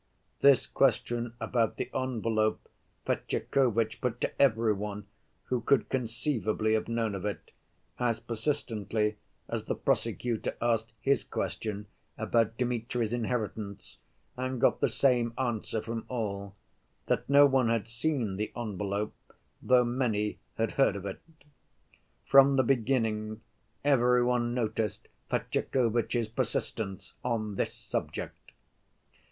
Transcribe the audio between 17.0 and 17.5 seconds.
that no